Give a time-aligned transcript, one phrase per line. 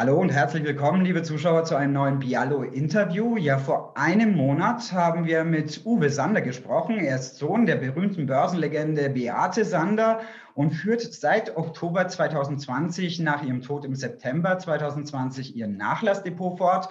[0.00, 3.36] Hallo und herzlich willkommen, liebe Zuschauer, zu einem neuen Bialo-Interview.
[3.36, 7.00] Ja, vor einem Monat haben wir mit Uwe Sander gesprochen.
[7.00, 10.20] Er ist Sohn der berühmten Börsenlegende Beate Sander
[10.54, 16.90] und führt seit Oktober 2020 nach ihrem Tod im September 2020 ihr Nachlassdepot fort.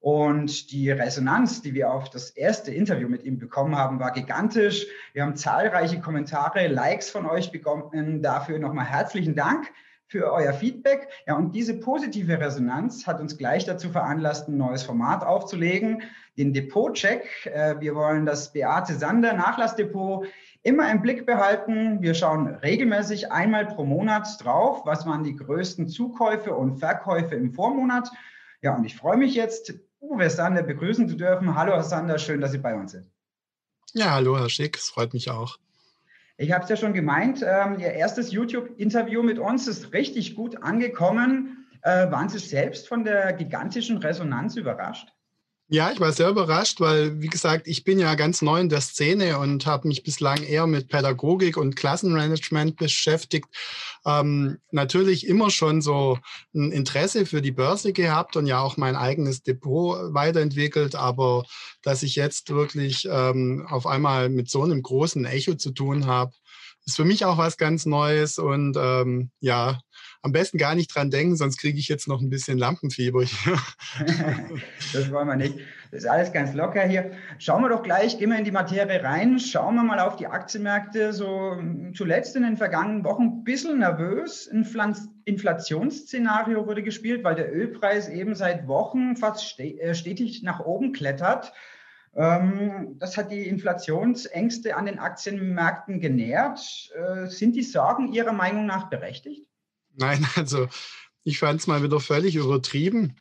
[0.00, 4.86] Und die Resonanz, die wir auf das erste Interview mit ihm bekommen haben, war gigantisch.
[5.12, 8.22] Wir haben zahlreiche Kommentare, Likes von euch bekommen.
[8.22, 9.70] Dafür nochmal herzlichen Dank
[10.08, 11.08] für euer Feedback.
[11.26, 16.02] Ja, und diese positive Resonanz hat uns gleich dazu veranlasst, ein neues Format aufzulegen,
[16.38, 17.46] den Depot-Check.
[17.46, 20.26] Äh, wir wollen das Beate Sander Nachlassdepot
[20.62, 22.00] immer im Blick behalten.
[22.00, 27.52] Wir schauen regelmäßig einmal pro Monat drauf, was waren die größten Zukäufe und Verkäufe im
[27.52, 28.10] Vormonat.
[28.62, 31.54] Ja, und ich freue mich jetzt, Uwe Sander begrüßen zu dürfen.
[31.54, 33.10] Hallo, Herr Sander, schön, dass Sie bei uns sind.
[33.92, 35.58] Ja, hallo, Herr Schick, es freut mich auch.
[36.40, 40.62] Ich habe es ja schon gemeint, ähm, Ihr erstes YouTube-Interview mit uns ist richtig gut
[40.62, 41.66] angekommen.
[41.82, 45.12] Äh, waren Sie selbst von der gigantischen Resonanz überrascht?
[45.70, 48.80] Ja, ich war sehr überrascht, weil, wie gesagt, ich bin ja ganz neu in der
[48.80, 53.48] Szene und habe mich bislang eher mit Pädagogik und Klassenmanagement beschäftigt.
[54.06, 56.18] Ähm, natürlich immer schon so
[56.54, 61.44] ein Interesse für die Börse gehabt und ja auch mein eigenes Depot weiterentwickelt, aber
[61.82, 66.32] dass ich jetzt wirklich ähm, auf einmal mit so einem großen Echo zu tun habe,
[66.86, 69.80] ist für mich auch was ganz Neues und ähm, ja,
[70.22, 73.20] am besten gar nicht dran denken, sonst kriege ich jetzt noch ein bisschen Lampenfieber
[74.92, 75.58] das wollen wir nicht.
[75.90, 77.12] Das ist alles ganz locker hier.
[77.38, 79.38] Schauen wir doch gleich, gehen wir in die Materie rein.
[79.38, 81.12] Schauen wir mal auf die Aktienmärkte.
[81.12, 81.56] So
[81.94, 84.48] zuletzt in den vergangenen Wochen ein bisschen nervös.
[84.52, 84.66] Ein
[85.24, 91.52] Inflationsszenario wurde gespielt, weil der Ölpreis eben seit Wochen fast äh, stetig nach oben klettert.
[92.14, 96.90] Ähm, das hat die Inflationsängste an den Aktienmärkten genährt.
[96.94, 99.46] Äh, sind die Sorgen Ihrer Meinung nach berechtigt?
[99.98, 100.68] Nein, also
[101.24, 103.16] ich fand es mal wieder völlig übertrieben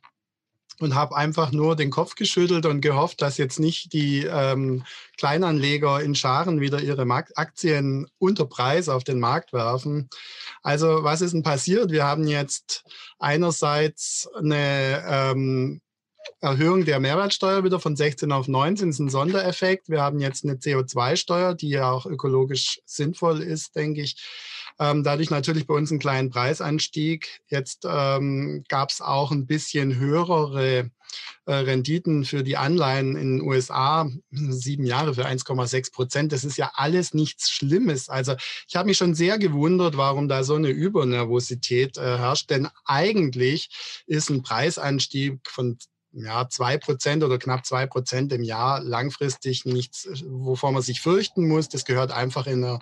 [0.79, 4.83] und habe einfach nur den Kopf geschüttelt und gehofft, dass jetzt nicht die ähm,
[5.17, 10.07] Kleinanleger in Scharen wieder ihre Markt Aktien unter Preis auf den Markt werfen.
[10.61, 11.91] Also was ist denn passiert?
[11.91, 12.83] Wir haben jetzt
[13.17, 15.81] einerseits eine ähm,
[16.41, 19.89] Erhöhung der Mehrwertsteuer wieder von 16 auf 19 ist ein Sondereffekt.
[19.89, 24.17] Wir haben jetzt eine CO2-Steuer, die ja auch ökologisch sinnvoll ist, denke ich.
[24.79, 27.41] Ähm, dadurch natürlich bei uns einen kleinen Preisanstieg.
[27.47, 30.91] Jetzt ähm, gab es auch ein bisschen höhere
[31.45, 36.31] äh, Renditen für die Anleihen in den USA, sieben Jahre für 1,6 Prozent.
[36.31, 38.09] Das ist ja alles nichts Schlimmes.
[38.09, 38.35] Also
[38.67, 42.49] ich habe mich schon sehr gewundert, warum da so eine Übernervosität äh, herrscht.
[42.49, 45.77] Denn eigentlich ist ein Preisanstieg von
[46.11, 51.47] ja, zwei Prozent oder knapp zwei Prozent im Jahr langfristig nichts, wovor man sich fürchten
[51.47, 51.69] muss.
[51.69, 52.79] Das gehört einfach in einer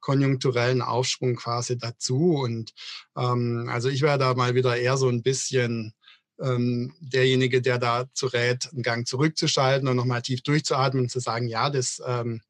[0.00, 2.36] konjunkturellen Aufschwungphase dazu.
[2.42, 2.72] Und
[3.16, 5.94] ähm, also ich wäre da mal wieder eher so ein bisschen
[6.40, 11.48] ähm, derjenige, der dazu rät, einen Gang zurückzuschalten und nochmal tief durchzuatmen und zu sagen,
[11.48, 12.40] ja, das ähm,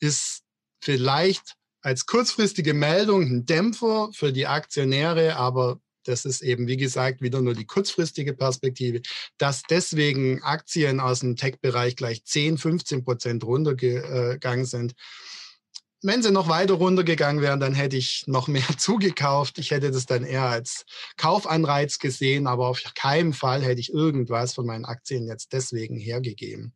[0.00, 0.42] ist
[0.82, 7.20] vielleicht als kurzfristige Meldung ein Dämpfer für die Aktionäre, aber das ist eben, wie gesagt,
[7.20, 9.02] wieder nur die kurzfristige Perspektive,
[9.38, 14.94] dass deswegen Aktien aus dem Tech-Bereich gleich 10, 15 Prozent runtergegangen sind.
[16.02, 19.58] Wenn sie noch weiter runtergegangen wären, dann hätte ich noch mehr zugekauft.
[19.58, 24.54] Ich hätte das dann eher als Kaufanreiz gesehen, aber auf keinen Fall hätte ich irgendwas
[24.54, 26.72] von meinen Aktien jetzt deswegen hergegeben.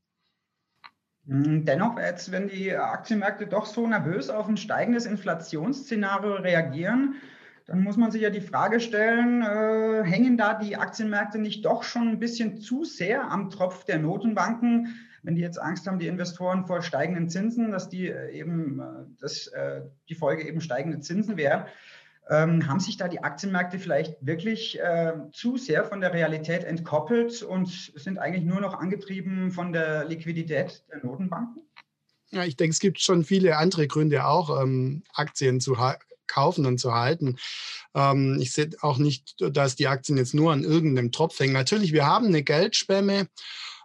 [1.27, 7.15] Hm, dennoch, jetzt, wenn die Aktienmärkte doch so nervös auf ein steigendes Inflationsszenario reagieren,
[7.67, 11.83] dann muss man sich ja die Frage stellen, äh, hängen da die Aktienmärkte nicht doch
[11.83, 16.07] schon ein bisschen zu sehr am Tropf der Notenbanken, wenn die jetzt Angst haben, die
[16.07, 18.85] Investoren vor steigenden Zinsen, dass die äh, eben, äh,
[19.21, 21.67] dass äh, die Folge eben steigende Zinsen wäre.
[22.31, 24.79] Ähm, haben sich da die Aktienmärkte vielleicht wirklich
[25.33, 30.85] zu sehr von der Realität entkoppelt und sind eigentlich nur noch angetrieben von der Liquidität
[30.91, 31.63] der Notenbanken?
[32.31, 35.77] Ja, ich denke, es gibt schon viele andere Gründe auch, ähm, Aktien zu
[36.27, 37.37] kaufen und zu halten.
[37.95, 41.53] Ähm, ich sehe auch nicht, dass die Aktien jetzt nur an irgendeinem Tropf hängen.
[41.53, 43.29] Natürlich, wir haben eine Geldschwemme.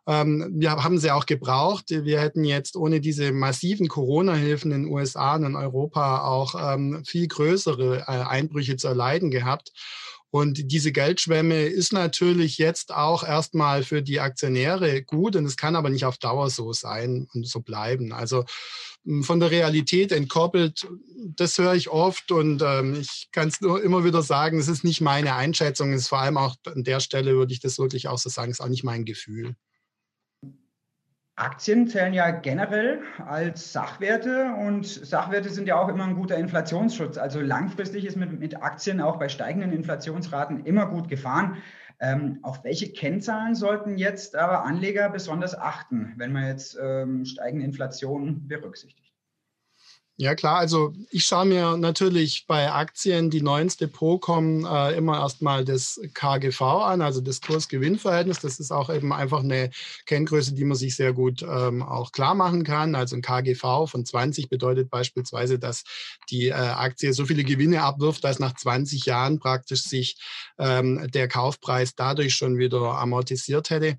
[0.09, 1.85] Ähm, wir haben sie auch gebraucht.
[1.91, 7.03] Wir hätten jetzt ohne diese massiven Corona-Hilfen in den USA und in Europa auch ähm,
[7.05, 9.71] viel größere äh, Einbrüche zu erleiden gehabt.
[10.31, 15.75] Und diese Geldschwemme ist natürlich jetzt auch erstmal für die Aktionäre gut und es kann
[15.75, 18.11] aber nicht auf Dauer so sein und so bleiben.
[18.11, 18.45] Also
[19.05, 20.87] hm, von der Realität entkoppelt,
[21.35, 24.83] das höre ich oft und ähm, ich kann es nur immer wieder sagen, es ist
[24.83, 28.07] nicht meine Einschätzung, es ist vor allem auch an der Stelle würde ich das wirklich
[28.07, 29.55] auch so sagen, es ist auch nicht mein Gefühl.
[31.39, 37.17] Aktien zählen ja generell als Sachwerte und Sachwerte sind ja auch immer ein guter Inflationsschutz.
[37.17, 41.57] Also langfristig ist mit, mit Aktien auch bei steigenden Inflationsraten immer gut gefahren.
[42.01, 47.65] Ähm, auf welche Kennzahlen sollten jetzt aber Anleger besonders achten, wenn man jetzt ähm, steigende
[47.65, 48.98] Inflation berücksichtigt?
[50.21, 54.97] Ja klar, also ich schaue mir natürlich bei Aktien, die neu ins Depot kommen, äh,
[54.97, 58.39] immer erstmal das KGV an, also das Kurs-Gewinn-Verhältnis.
[58.41, 59.69] Das ist auch eben einfach eine
[60.07, 62.95] Kenngröße, die man sich sehr gut ähm, auch klar machen kann.
[62.95, 65.85] Also ein KGV von 20 bedeutet beispielsweise, dass
[66.29, 70.17] die äh, Aktie so viele Gewinne abwirft, dass nach 20 Jahren praktisch sich
[70.57, 73.97] ähm, der Kaufpreis dadurch schon wieder amortisiert hätte.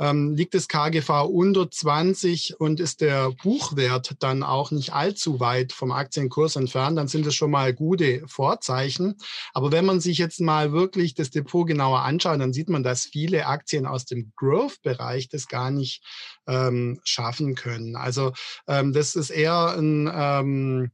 [0.00, 5.72] Ähm, liegt das KGV unter 20 und ist der Buchwert dann auch nicht allzu weit
[5.72, 9.16] vom Aktienkurs entfernt, dann sind das schon mal gute Vorzeichen.
[9.52, 13.04] Aber wenn man sich jetzt mal wirklich das Depot genauer anschaut, dann sieht man, dass
[13.04, 16.02] viele Aktien aus dem Growth-Bereich das gar nicht
[16.46, 17.96] ähm, schaffen können.
[17.96, 18.32] Also
[18.66, 20.90] ähm, das ist eher ein ähm,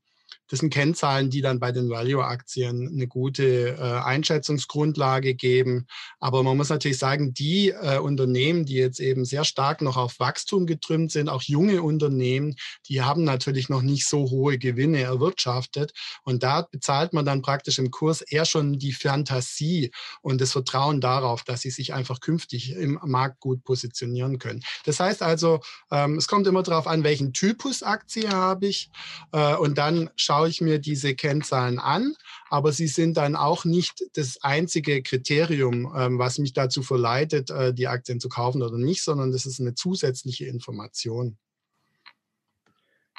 [0.50, 5.86] das sind Kennzahlen, die dann bei den Value-Aktien eine gute äh, Einschätzungsgrundlage geben.
[6.18, 10.18] Aber man muss natürlich sagen, die äh, Unternehmen, die jetzt eben sehr stark noch auf
[10.18, 12.56] Wachstum getrimmt sind, auch junge Unternehmen,
[12.88, 15.92] die haben natürlich noch nicht so hohe Gewinne erwirtschaftet.
[16.24, 21.00] Und da bezahlt man dann praktisch im Kurs eher schon die Fantasie und das Vertrauen
[21.00, 24.64] darauf, dass sie sich einfach künftig im Markt gut positionieren können.
[24.84, 25.60] Das heißt also,
[25.92, 28.90] ähm, es kommt immer darauf an, welchen Typus Aktie habe ich.
[29.32, 32.14] Äh, und dann schaue ich mir diese Kennzahlen an,
[32.48, 37.72] aber sie sind dann auch nicht das einzige Kriterium, ähm, was mich dazu verleitet, äh,
[37.72, 41.36] die Aktien zu kaufen oder nicht, sondern das ist eine zusätzliche Information.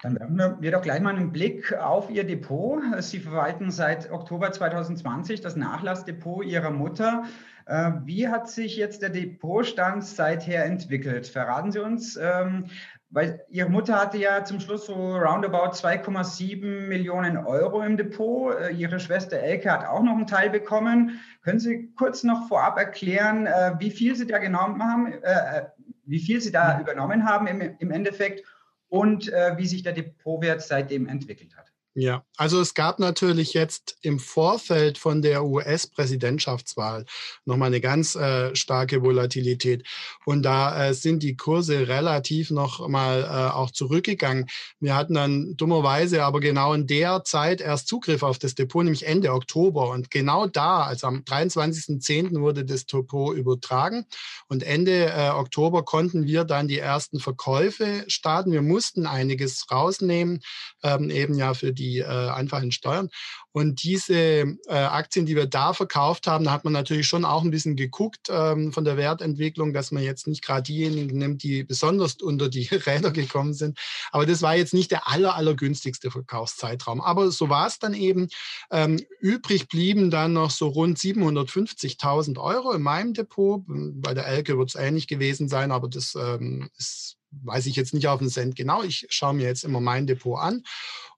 [0.02, 2.82] Dann werfen wir doch gleich mal einen Blick auf Ihr Depot.
[3.00, 7.26] Sie verwalten seit Oktober 2020 das Nachlassdepot Ihrer Mutter.
[7.68, 11.28] Äh, wie hat sich jetzt der Depotstand seither entwickelt?
[11.28, 12.66] Verraten Sie uns, ähm,
[13.12, 18.56] weil Ihre Mutter hatte ja zum Schluss so roundabout 2,7 Millionen Euro im Depot.
[18.56, 21.20] Äh, ihre Schwester Elke hat auch noch einen Teil bekommen.
[21.42, 25.66] Können Sie kurz noch vorab erklären, äh, wie viel Sie da genommen haben, äh,
[26.06, 28.44] wie viel Sie da übernommen haben im Endeffekt
[28.90, 31.71] und wie sich der Depotwert seitdem entwickelt hat?
[31.94, 37.06] Ja, also es gab natürlich jetzt im Vorfeld von der US-Präsidentschaftswahl
[37.44, 39.86] nochmal eine ganz äh, starke Volatilität.
[40.26, 44.48] Und da äh, sind die Kurse relativ noch mal äh, auch zurückgegangen.
[44.80, 49.06] Wir hatten dann dummerweise aber genau in der Zeit erst Zugriff auf das Depot, nämlich
[49.06, 49.90] Ende Oktober.
[49.90, 52.40] Und genau da, also am 23.10.
[52.40, 54.06] wurde das Depot übertragen.
[54.48, 58.54] Und Ende äh, Oktober konnten wir dann die ersten Verkäufe starten.
[58.54, 60.40] Wir mussten einiges rausnehmen,
[60.84, 63.10] ähm, eben ja für die die äh, einfachen Steuern.
[63.52, 67.44] Und diese äh, Aktien, die wir da verkauft haben, da hat man natürlich schon auch
[67.44, 71.64] ein bisschen geguckt ähm, von der Wertentwicklung, dass man jetzt nicht gerade diejenigen nimmt, die
[71.64, 73.78] besonders unter die Räder gekommen sind.
[74.12, 77.02] Aber das war jetzt nicht der aller, allergünstigste Verkaufszeitraum.
[77.02, 78.30] Aber so war es dann eben.
[78.70, 83.64] Ähm, übrig blieben dann noch so rund 750.000 Euro in meinem Depot.
[83.68, 87.94] Bei der Elke wird es ähnlich gewesen sein, aber das ähm, ist weiß ich jetzt
[87.94, 88.84] nicht auf den Cent genau.
[88.84, 90.64] Ich schaue mir jetzt immer mein Depot an.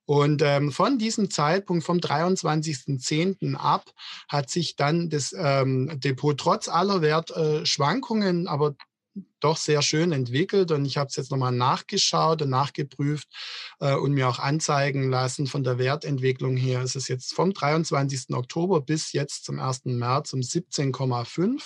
[0.06, 3.56] Und ähm, von diesem Zeitpunkt, vom 23.10.
[3.56, 3.90] ab,
[4.28, 8.76] hat sich dann das ähm, Depot trotz aller Wertschwankungen, äh, aber
[9.40, 13.28] doch sehr schön entwickelt und ich habe es jetzt nochmal nachgeschaut und nachgeprüft
[13.80, 16.82] äh, und mir auch anzeigen lassen von der Wertentwicklung her.
[16.82, 18.34] Es ist jetzt vom 23.
[18.34, 19.86] Oktober bis jetzt zum 1.
[19.86, 21.62] März um 17,5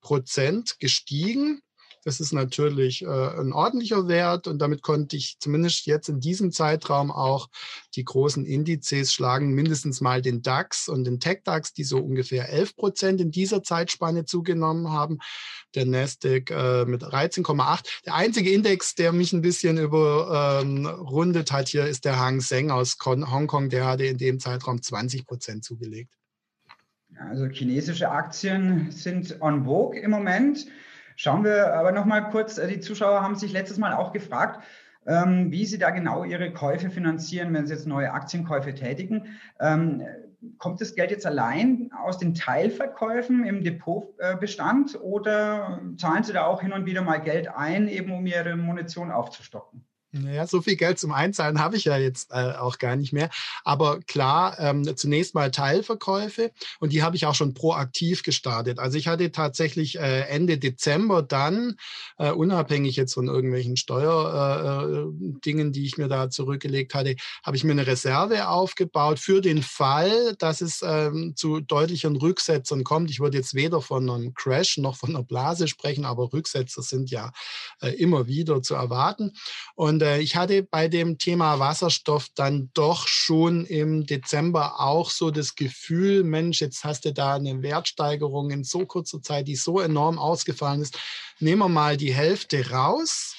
[0.00, 1.60] Prozent gestiegen.
[2.06, 6.52] Das ist natürlich äh, ein ordentlicher Wert und damit konnte ich zumindest jetzt in diesem
[6.52, 7.48] Zeitraum auch
[7.96, 12.76] die großen Indizes schlagen, mindestens mal den DAX und den Tech-DAX, die so ungefähr 11
[12.76, 15.18] Prozent in dieser Zeitspanne zugenommen haben.
[15.74, 18.04] Der Nasdaq äh, mit 13,8.
[18.06, 22.70] Der einzige Index, der mich ein bisschen überrundet ähm, hat hier, ist der Hang Seng
[22.70, 23.68] aus Hongkong.
[23.68, 26.14] Der hatte in dem Zeitraum 20 Prozent zugelegt.
[27.18, 30.68] Also chinesische Aktien sind on vogue im Moment.
[31.16, 34.62] Schauen wir aber noch mal kurz, äh, die Zuschauer haben sich letztes Mal auch gefragt,
[35.06, 39.38] ähm, wie sie da genau ihre Käufe finanzieren, wenn sie jetzt neue Aktienkäufe tätigen.
[39.58, 40.02] Ähm,
[40.58, 46.60] kommt das Geld jetzt allein aus den Teilverkäufen im Depotbestand oder zahlen Sie da auch
[46.60, 49.85] hin und wieder mal Geld ein, eben um Ihre Munition aufzustocken?
[50.22, 53.30] Naja, so viel Geld zum Einzahlen habe ich ja jetzt äh, auch gar nicht mehr.
[53.64, 58.78] Aber klar, ähm, zunächst mal Teilverkäufe und die habe ich auch schon proaktiv gestartet.
[58.78, 61.76] Also ich hatte tatsächlich äh, Ende Dezember dann,
[62.18, 67.64] äh, unabhängig jetzt von irgendwelchen Steuerdingen, äh, die ich mir da zurückgelegt hatte, habe ich
[67.64, 73.10] mir eine Reserve aufgebaut für den Fall, dass es ähm, zu deutlichen Rücksetzern kommt.
[73.10, 77.10] Ich würde jetzt weder von einem Crash noch von einer Blase sprechen, aber Rücksetzer sind
[77.10, 77.32] ja
[77.80, 79.32] äh, immer wieder zu erwarten.
[79.74, 85.30] Und äh, ich hatte bei dem Thema Wasserstoff dann doch schon im Dezember auch so
[85.30, 89.80] das Gefühl, Mensch, jetzt hast du da eine Wertsteigerung in so kurzer Zeit, die so
[89.80, 90.98] enorm ausgefallen ist.
[91.40, 93.34] Nehmen wir mal die Hälfte raus.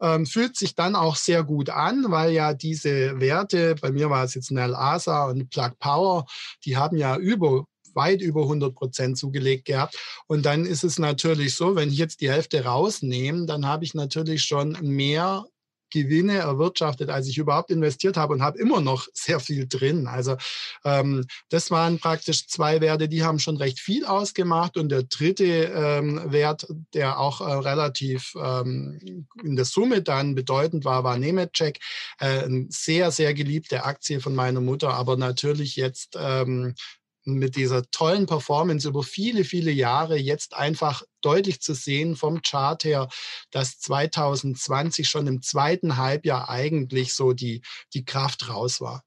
[0.00, 4.24] Ähm, fühlt sich dann auch sehr gut an, weil ja diese Werte, bei mir war
[4.24, 6.26] es jetzt Nel Asa und Plug Power,
[6.64, 9.96] die haben ja über weit über 100 Prozent zugelegt gehabt.
[10.26, 13.94] Und dann ist es natürlich so, wenn ich jetzt die Hälfte rausnehme, dann habe ich
[13.94, 15.44] natürlich schon mehr
[15.92, 20.06] Gewinne erwirtschaftet, als ich überhaupt investiert habe und habe immer noch sehr viel drin.
[20.06, 20.36] Also
[20.84, 24.76] ähm, das waren praktisch zwei Werte, die haben schon recht viel ausgemacht.
[24.76, 30.84] Und der dritte ähm, Wert, der auch äh, relativ ähm, in der Summe dann bedeutend
[30.84, 31.78] war, war Nemetschek.
[32.18, 36.74] Äh, eine sehr, sehr geliebte Aktie von meiner Mutter, aber natürlich jetzt ähm,
[37.24, 42.82] mit dieser tollen Performance über viele, viele Jahre jetzt einfach deutlich zu sehen vom Chart
[42.84, 43.08] her,
[43.50, 47.62] dass 2020 schon im zweiten Halbjahr eigentlich so die,
[47.94, 49.04] die Kraft raus war.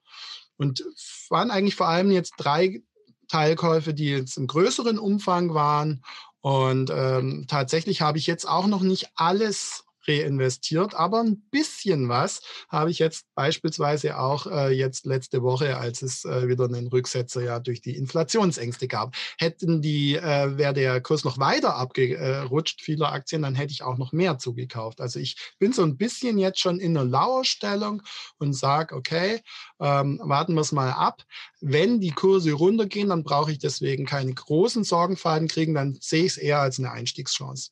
[0.58, 0.84] Und
[1.30, 2.82] waren eigentlich vor allem jetzt drei
[3.28, 6.02] Teilkäufe, die jetzt im größeren Umfang waren.
[6.42, 10.96] Und ähm, tatsächlich habe ich jetzt auch noch nicht alles reinvestiert.
[10.96, 16.26] Aber ein bisschen was habe ich jetzt beispielsweise auch äh, jetzt letzte Woche, als es
[16.26, 19.16] äh, wieder einen Rücksetzer ja durch die Inflationsängste gab.
[19.38, 23.98] Hätten die, äh, wäre der Kurs noch weiter abgerutscht, vieler Aktien, dann hätte ich auch
[23.98, 25.02] noch mehr zugekauft.
[25.02, 28.02] Also ich bin so ein bisschen jetzt schon in einer Lauerstellung
[28.38, 29.42] und sage, okay,
[29.80, 31.24] ähm, warten wir es mal ab.
[31.62, 36.34] Wenn die Kurse runtergehen, dann brauche ich deswegen keine großen Sorgenfalten kriegen, dann sehe ich
[36.34, 37.72] es eher als eine Einstiegschance.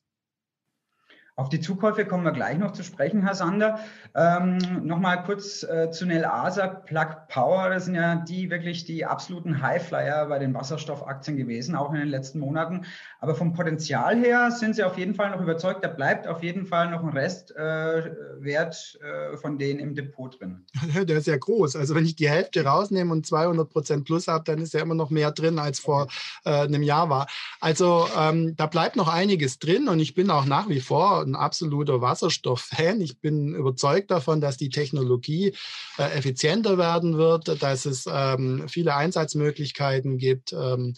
[1.36, 3.80] Auf die Zukäufe kommen wir gleich noch zu sprechen, Herr Sander.
[4.14, 9.04] Ähm, Nochmal kurz äh, zu Nel Asa, Plug Power, das sind ja die wirklich die
[9.04, 12.82] absoluten Highflyer bei den Wasserstoffaktien gewesen, auch in den letzten Monaten.
[13.18, 16.66] Aber vom Potenzial her sind Sie auf jeden Fall noch überzeugt, da bleibt auf jeden
[16.66, 20.64] Fall noch ein Restwert äh, äh, von denen im Depot drin.
[20.94, 21.74] Der ist ja groß.
[21.74, 24.94] Also wenn ich die Hälfte rausnehme und 200 Prozent plus habe, dann ist ja immer
[24.94, 26.06] noch mehr drin, als vor
[26.44, 27.26] äh, einem Jahr war.
[27.60, 31.34] Also ähm, da bleibt noch einiges drin und ich bin auch nach wie vor ein
[31.34, 33.00] absoluter Wasserstoff-Fan.
[33.00, 35.54] Ich bin überzeugt davon, dass die Technologie
[35.98, 40.52] äh, effizienter werden wird, dass es ähm, viele Einsatzmöglichkeiten gibt.
[40.52, 40.94] Ähm,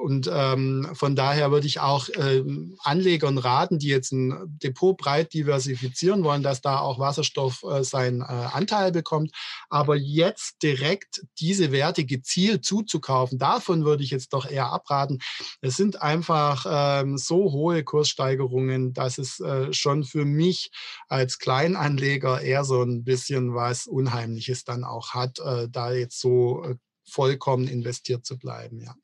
[0.00, 5.34] und ähm, von daher würde ich auch ähm, Anlegern raten, die jetzt ein Depot breit
[5.34, 9.32] diversifizieren wollen, dass da auch Wasserstoff äh, seinen äh, Anteil bekommt.
[9.68, 15.18] Aber jetzt direkt diese Werte gezielt zuzukaufen, davon würde ich jetzt doch eher abraten.
[15.60, 20.70] Es sind einfach ähm, so hohe Kurssteigerungen, dass es äh, schon für mich
[21.08, 26.64] als Kleinanleger eher so ein bisschen was Unheimliches dann auch hat, äh, da jetzt so
[26.64, 26.76] äh,
[27.06, 28.80] vollkommen investiert zu bleiben.
[28.80, 28.94] Ja.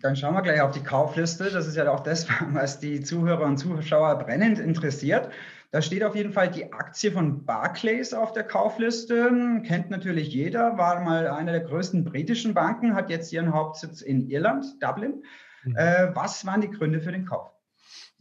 [0.00, 1.50] Dann schauen wir gleich auf die Kaufliste.
[1.50, 5.30] Das ist ja auch das, was die Zuhörer und Zuschauer brennend interessiert.
[5.72, 9.62] Da steht auf jeden Fall die Aktie von Barclays auf der Kaufliste.
[9.66, 14.28] Kennt natürlich jeder, war mal eine der größten britischen Banken, hat jetzt ihren Hauptsitz in
[14.28, 15.24] Irland, Dublin.
[15.64, 15.76] Mhm.
[15.76, 17.50] Äh, was waren die Gründe für den Kauf?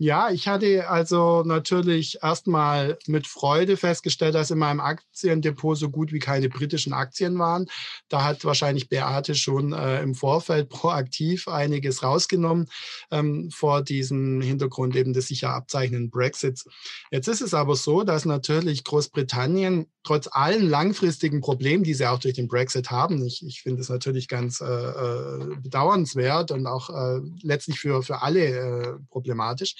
[0.03, 6.11] Ja, ich hatte also natürlich erstmal mit Freude festgestellt, dass in meinem Aktiendepot so gut
[6.11, 7.67] wie keine britischen Aktien waren.
[8.09, 12.67] Da hat wahrscheinlich Beate schon äh, im Vorfeld proaktiv einiges rausgenommen
[13.11, 16.65] ähm, vor diesem Hintergrund eben des sicher abzeichnenden Brexits.
[17.11, 22.19] Jetzt ist es aber so, dass natürlich Großbritannien trotz allen langfristigen Problemen, die sie auch
[22.19, 26.89] durch den Brexit haben, ich, ich finde es natürlich ganz äh, äh, bedauernswert und auch
[26.89, 29.75] äh, letztlich für, für alle äh, problematisch,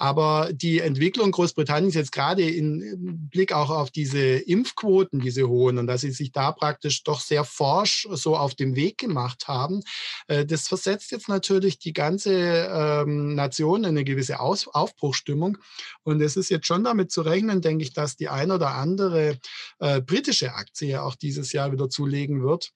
[0.00, 5.86] aber die Entwicklung Großbritanniens jetzt gerade in Blick auch auf diese Impfquoten, diese hohen, und
[5.86, 9.82] dass sie sich da praktisch doch sehr forsch so auf dem Weg gemacht haben,
[10.26, 15.58] äh, das versetzt jetzt natürlich die ganze ähm, Nation in eine gewisse Aufbruchstimmung.
[16.02, 19.36] Und es ist jetzt schon damit zu rechnen, denke ich, dass die ein oder andere
[19.80, 22.72] äh, britische Aktie auch dieses Jahr wieder zulegen wird.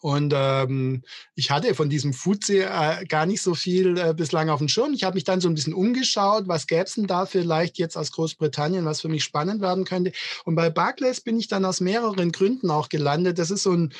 [0.00, 1.02] Und ähm,
[1.34, 4.92] ich hatte von diesem FUZE äh, gar nicht so viel äh, bislang auf dem Schirm.
[4.94, 7.96] Ich habe mich dann so ein bisschen umgeschaut, was gäbe es denn da vielleicht jetzt
[7.96, 10.12] aus Großbritannien, was für mich spannend werden könnte.
[10.44, 13.38] Und bei Barclays bin ich dann aus mehreren Gründen auch gelandet.
[13.38, 13.92] Das ist so ein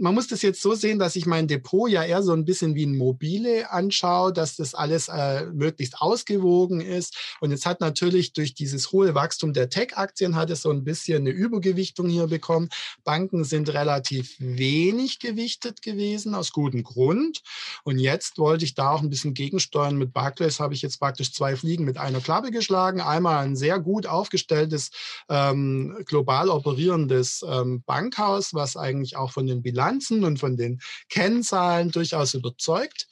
[0.00, 2.74] man muss das jetzt so sehen, dass ich mein Depot ja eher so ein bisschen
[2.74, 7.36] wie ein Mobile anschaue, dass das alles äh, möglichst ausgewogen ist.
[7.40, 11.18] Und jetzt hat natürlich durch dieses hohe Wachstum der Tech-Aktien hat es so ein bisschen
[11.22, 12.68] eine Übergewichtung hier bekommen.
[13.04, 17.42] Banken sind relativ wenig gewichtet gewesen, aus gutem Grund.
[17.84, 19.96] Und jetzt wollte ich da auch ein bisschen gegensteuern.
[19.96, 23.00] Mit Barclays habe ich jetzt praktisch zwei Fliegen mit einer Klappe geschlagen.
[23.00, 24.90] Einmal ein sehr gut aufgestelltes,
[25.28, 30.80] ähm, global operierendes ähm, Bankhaus, was eigentlich auch von den Bilanzen Bilanzen und von den
[31.08, 33.08] Kennzahlen durchaus überzeugt.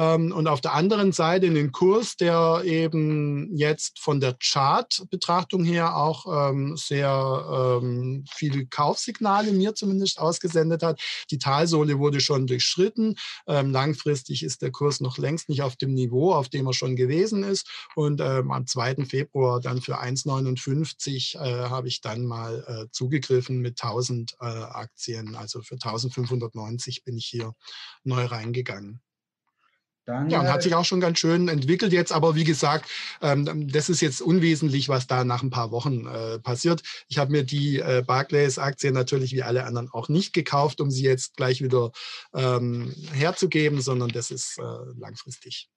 [0.00, 5.94] Ähm, und auf der anderen Seite den Kurs, der eben jetzt von der Chart-Betrachtung her
[5.94, 11.02] auch ähm, sehr ähm, viele Kaufsignale mir zumindest ausgesendet hat.
[11.30, 13.16] Die Talsohle wurde schon durchschritten.
[13.46, 16.96] Ähm, langfristig ist der Kurs noch längst nicht auf dem Niveau, auf dem er schon
[16.96, 17.68] gewesen ist.
[17.94, 19.04] Und ähm, am 2.
[19.04, 25.36] Februar dann für 1,59 äh, habe ich dann mal äh, zugegriffen mit 1000 äh, Aktien.
[25.36, 27.52] Also für 1590 bin ich hier
[28.02, 29.02] neu reingegangen.
[30.10, 32.90] Dann, ja, und hat sich auch schon ganz schön entwickelt jetzt, aber wie gesagt,
[33.22, 36.82] ähm, das ist jetzt unwesentlich, was da nach ein paar Wochen äh, passiert.
[37.08, 41.04] Ich habe mir die äh, Barclays-Aktien natürlich wie alle anderen auch nicht gekauft, um sie
[41.04, 41.92] jetzt gleich wieder
[42.34, 44.62] ähm, herzugeben, sondern das ist äh,
[44.98, 45.68] langfristig.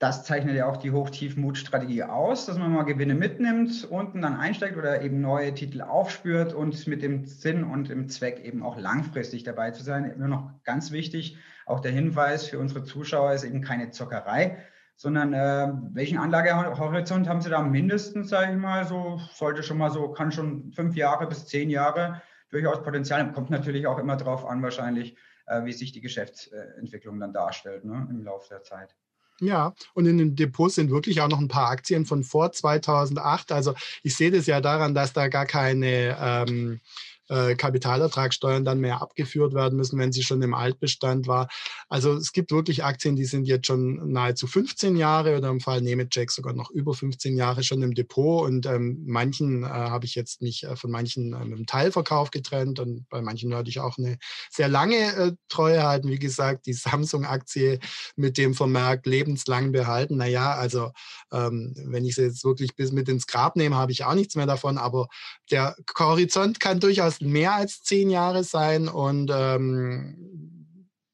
[0.00, 4.76] Das zeichnet ja auch die Hoch-Tief-Mut-Strategie aus, dass man mal Gewinne mitnimmt, unten dann einsteigt
[4.76, 9.42] oder eben neue Titel aufspürt und mit dem Sinn und dem Zweck eben auch langfristig
[9.42, 10.14] dabei zu sein.
[10.16, 11.36] Nur noch ganz wichtig,
[11.66, 14.58] auch der Hinweis für unsere Zuschauer ist eben keine Zockerei,
[14.94, 19.90] sondern äh, welchen Anlagehorizont haben Sie da mindestens, sage ich mal, so sollte schon mal
[19.90, 24.46] so, kann schon fünf Jahre bis zehn Jahre durchaus Potenzial, kommt natürlich auch immer darauf
[24.46, 28.94] an wahrscheinlich, äh, wie sich die Geschäftsentwicklung dann darstellt ne, im Laufe der Zeit.
[29.40, 33.52] Ja, und in den Depots sind wirklich auch noch ein paar Aktien von vor 2008.
[33.52, 36.80] Also ich sehe das ja daran, dass da gar keine ähm,
[37.28, 41.48] äh, Kapitalertragssteuern dann mehr abgeführt werden müssen, wenn sie schon im Altbestand war.
[41.88, 45.80] Also es gibt wirklich Aktien, die sind jetzt schon nahezu 15 Jahre oder im Fall
[45.80, 50.14] Nemetschek sogar noch über 15 Jahre schon im Depot und ähm, manchen äh, habe ich
[50.14, 53.80] jetzt mich äh, von manchen äh, mit dem Teilverkauf getrennt und bei manchen werde ich
[53.80, 54.18] auch eine
[54.50, 56.10] sehr lange äh, Treue halten.
[56.10, 57.78] Wie gesagt, die Samsung-Aktie
[58.16, 60.16] mit dem Vermerk lebenslang behalten.
[60.16, 60.90] Naja, also
[61.32, 64.34] ähm, wenn ich sie jetzt wirklich bis mit ins Grab nehme, habe ich auch nichts
[64.34, 65.08] mehr davon, aber
[65.50, 70.28] der Horizont kann durchaus mehr als zehn Jahre sein und ähm,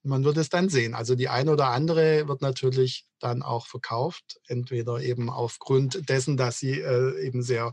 [0.04, 0.94] man wird es dann sehen.
[0.94, 6.58] Also die eine oder andere wird natürlich dann auch verkauft, entweder eben aufgrund dessen, dass
[6.58, 7.73] sie äh, eben sehr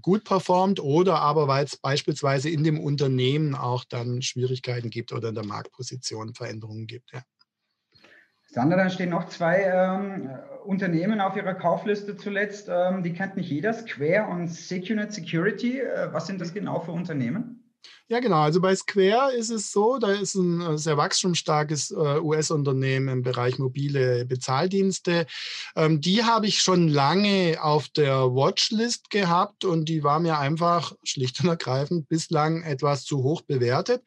[0.00, 5.30] gut performt oder aber weil es beispielsweise in dem Unternehmen auch dann Schwierigkeiten gibt oder
[5.30, 7.12] in der Marktposition Veränderungen gibt.
[7.12, 7.22] Ja.
[8.46, 10.30] Sandra, dann stehen noch zwei ähm,
[10.64, 12.68] Unternehmen auf Ihrer Kaufliste zuletzt.
[12.70, 15.80] Ähm, die kennt nicht jeder, Square und SecureNet Security.
[15.80, 17.63] Äh, was sind das genau für Unternehmen?
[18.08, 18.42] Ja, genau.
[18.42, 23.22] Also bei Square ist es so, da ist ein äh, sehr wachstumsstarkes äh, US-Unternehmen im
[23.22, 25.26] Bereich mobile Bezahldienste.
[25.74, 30.92] Ähm, die habe ich schon lange auf der Watchlist gehabt und die war mir einfach
[31.02, 34.02] schlicht und ergreifend bislang etwas zu hoch bewertet.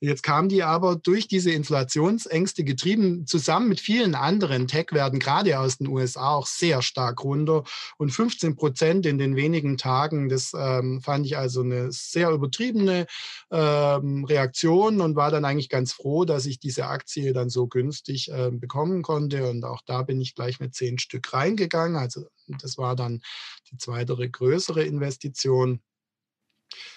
[0.00, 5.76] Jetzt kam die aber durch diese Inflationsängste getrieben zusammen mit vielen anderen Tech-Werten, gerade aus
[5.76, 7.64] den USA, auch sehr stark runter.
[7.98, 13.06] Und 15 Prozent in den wenigen Tagen, das ähm, fand ich also eine sehr übertriebene
[13.50, 18.30] ähm, Reaktion und war dann eigentlich ganz froh, dass ich diese Aktie dann so günstig
[18.30, 19.48] äh, bekommen konnte.
[19.48, 21.96] Und auch da bin ich gleich mit zehn Stück reingegangen.
[21.96, 23.20] Also das war dann
[23.70, 25.80] die zweite größere Investition.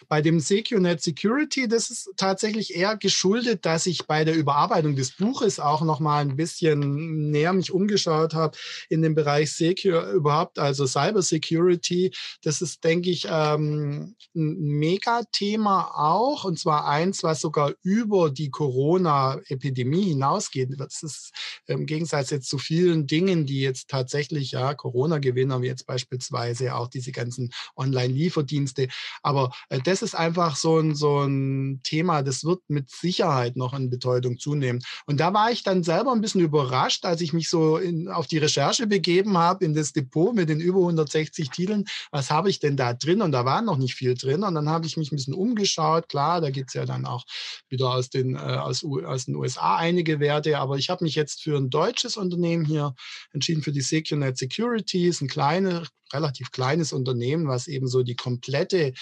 [0.08, 5.16] Bei dem SecureNet Security, das ist tatsächlich eher geschuldet, dass ich bei der Überarbeitung des
[5.16, 8.58] Buches auch noch mal ein bisschen näher mich umgeschaut habe
[8.90, 12.12] in dem Bereich Secure überhaupt, also Cyber Security.
[12.44, 18.50] Das ist, denke ich, ähm, ein Megathema auch und zwar eins, was sogar über die
[18.50, 20.70] Corona-Epidemie hinausgeht.
[20.78, 21.32] Das ist
[21.68, 26.88] im Gegensatz jetzt zu vielen Dingen, die jetzt tatsächlich ja Corona-Gewinner, wie jetzt beispielsweise auch
[26.88, 28.88] diese ganzen Online-Lieferdienste,
[29.22, 33.90] aber das ist einfach so ein, so ein Thema, das wird mit Sicherheit noch in
[33.90, 34.82] Bedeutung zunehmen.
[35.06, 38.28] Und da war ich dann selber ein bisschen überrascht, als ich mich so in, auf
[38.28, 41.86] die Recherche begeben habe in das Depot mit den über 160 Titeln.
[42.12, 43.22] Was habe ich denn da drin?
[43.22, 44.44] Und da war noch nicht viel drin.
[44.44, 46.10] Und dann habe ich mich ein bisschen umgeschaut.
[46.10, 47.24] Klar, da gibt es ja dann auch
[47.70, 50.60] wieder aus den, äh, aus, aus den USA einige Werte.
[50.60, 52.96] Aber ich habe mich jetzt für ein deutsches Unternehmen hier
[53.34, 58.94] entschieden, für die SecureNet Securities, ein kleines, relativ kleines Unternehmen, was eben so die komplette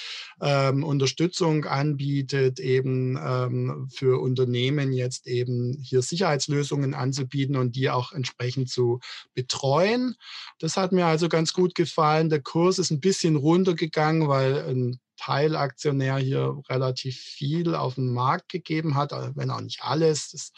[0.42, 8.12] ähm, Unterstützung anbietet, eben ähm, für Unternehmen jetzt eben hier Sicherheitslösungen anzubieten und die auch
[8.12, 9.00] entsprechend zu
[9.34, 10.16] betreuen.
[10.60, 12.30] Das hat mir also ganz gut gefallen.
[12.30, 18.50] Der Kurs ist ein bisschen runtergegangen, weil ein Teilaktionär hier relativ viel auf den Markt
[18.50, 20.32] gegeben hat, äh, wenn auch nicht alles.
[20.32, 20.52] Das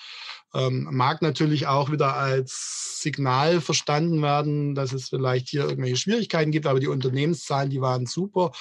[0.54, 6.52] ähm, mag natürlich auch wieder als Signal verstanden werden, dass es vielleicht hier irgendwelche Schwierigkeiten
[6.52, 8.52] gibt, aber die Unternehmenszahlen, die waren super.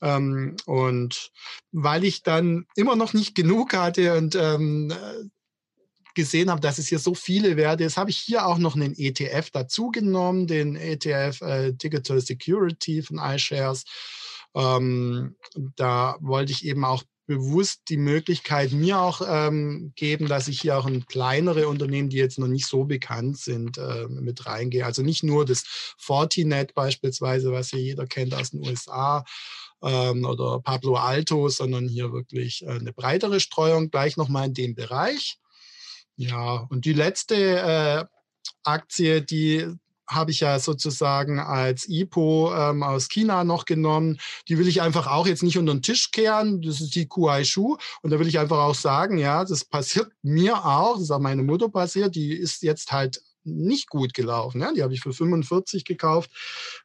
[0.00, 1.30] Ähm, und
[1.72, 4.92] weil ich dann immer noch nicht genug hatte und ähm,
[6.14, 8.94] gesehen habe, dass es hier so viele Werte ist, habe ich hier auch noch einen
[8.96, 13.84] ETF dazu genommen, den ETF äh, Digital Security von iShares.
[14.54, 15.36] Ähm,
[15.76, 20.76] da wollte ich eben auch bewusst die Möglichkeit mir auch ähm, geben, dass ich hier
[20.76, 24.84] auch in kleinere Unternehmen, die jetzt noch nicht so bekannt sind, äh, mit reingehe.
[24.84, 29.24] Also nicht nur das Fortinet beispielsweise, was hier jeder kennt aus den USA
[29.82, 34.74] ähm, oder Pablo Alto, sondern hier wirklich äh, eine breitere Streuung gleich nochmal in dem
[34.74, 35.38] Bereich.
[36.16, 38.04] Ja, und die letzte äh,
[38.64, 39.66] Aktie, die
[40.14, 44.18] habe ich ja sozusagen als IPO ähm, aus China noch genommen.
[44.48, 46.62] Die will ich einfach auch jetzt nicht unter den Tisch kehren.
[46.62, 47.76] Das ist die Kuaishu.
[48.02, 50.94] Und da will ich einfach auch sagen, ja, das passiert mir auch.
[50.94, 52.14] Das ist auch meine Mutter passiert.
[52.14, 54.60] Die ist jetzt halt nicht gut gelaufen.
[54.60, 54.72] Ja?
[54.72, 56.30] Die habe ich für 45 gekauft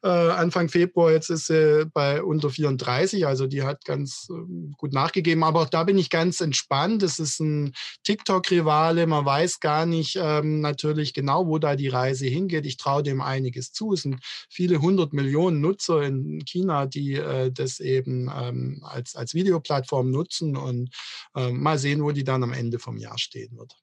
[0.02, 1.12] äh, Anfang Februar.
[1.12, 5.42] Jetzt ist sie bei unter 34, also die hat ganz äh, gut nachgegeben.
[5.42, 7.02] Aber auch da bin ich ganz entspannt.
[7.02, 9.06] Es ist ein TikTok-Rivale.
[9.06, 12.66] Man weiß gar nicht ähm, natürlich genau, wo da die Reise hingeht.
[12.66, 13.92] Ich traue dem einiges zu.
[13.92, 19.34] Es sind viele hundert Millionen Nutzer in China, die äh, das eben ähm, als, als
[19.34, 20.90] Videoplattform nutzen und
[21.36, 23.74] ähm, mal sehen, wo die dann am Ende vom Jahr stehen wird.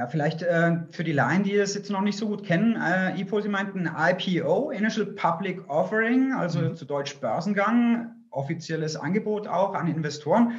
[0.00, 3.20] Ja, vielleicht äh, für die Laien, die das jetzt noch nicht so gut kennen, äh,
[3.20, 6.74] IPO, Sie meinten IPO, Initial Public Offering, also mhm.
[6.74, 10.52] zu Deutsch Börsengang, offizielles Angebot auch an Investoren.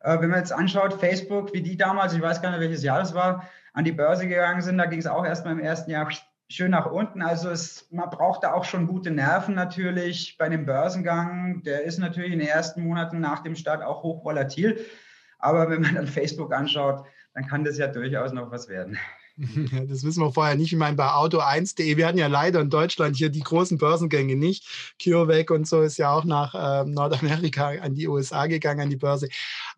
[0.00, 2.98] Äh, wenn man jetzt anschaut, Facebook, wie die damals, ich weiß gar nicht, welches Jahr
[2.98, 6.08] das war, an die Börse gegangen sind, da ging es auch erstmal im ersten Jahr
[6.48, 7.22] schön nach unten.
[7.22, 11.62] Also es, man braucht da auch schon gute Nerven natürlich bei dem Börsengang.
[11.62, 14.84] Der ist natürlich in den ersten Monaten nach dem Start auch hoch volatil.
[15.38, 18.98] Aber wenn man dann Facebook anschaut, dann kann das ja durchaus noch was werden.
[19.88, 20.72] Das wissen wir vorher nicht.
[20.72, 24.66] Ich meine, bei Auto1.de, wir hatten ja leider in Deutschland hier die großen Börsengänge nicht.
[25.00, 28.96] CureVac und so ist ja auch nach äh, Nordamerika an die USA gegangen, an die
[28.96, 29.28] Börse.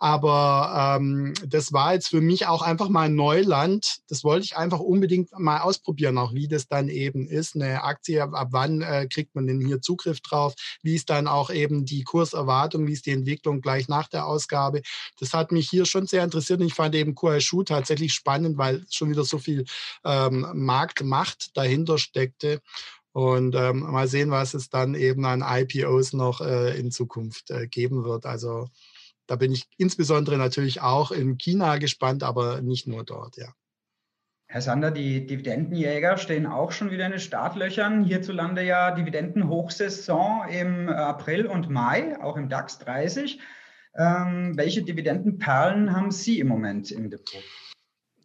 [0.01, 3.99] Aber ähm, das war jetzt für mich auch einfach mal Neuland.
[4.09, 7.55] Das wollte ich einfach unbedingt mal ausprobieren, auch wie das dann eben ist.
[7.55, 10.55] Eine Aktie, ab wann äh, kriegt man denn hier Zugriff drauf?
[10.83, 12.89] Wie ist dann auch eben die Kurserwartung?
[12.89, 14.83] Wie ist die Entwicklung gleich nach der Ausgabe?
[15.21, 18.85] Das hat mich hier schon sehr interessiert und ich fand eben QRShoe tatsächlich spannend, weil
[18.91, 19.65] schon wieder so viel viel
[20.05, 22.61] ähm, Marktmacht dahinter steckte.
[23.13, 27.67] Und ähm, mal sehen, was es dann eben an IPOs noch äh, in Zukunft äh,
[27.67, 28.25] geben wird.
[28.25, 28.69] Also
[29.31, 33.47] da bin ich insbesondere natürlich auch in China gespannt, aber nicht nur dort, ja.
[34.49, 38.03] Herr Sander, die Dividendenjäger stehen auch schon wieder in den Startlöchern.
[38.03, 43.39] Hierzulande ja Dividendenhochsaison im April und Mai, auch im DAX 30.
[43.97, 47.45] Ähm, welche Dividendenperlen haben Sie im Moment im Depot?